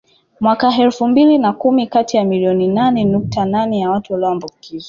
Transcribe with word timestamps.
Mwaka 0.39 0.73
elfu 0.79 1.07
mbili 1.07 1.37
na 1.37 1.53
kumi 1.53 1.87
kati 1.87 2.17
ya 2.17 2.23
milioni 2.23 2.67
nane 2.67 3.03
nukta 3.05 3.45
nane 3.45 3.79
ya 3.79 3.89
watu 3.89 4.13
waliambukizwa 4.13 4.79